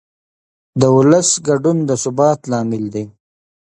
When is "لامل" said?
2.51-2.83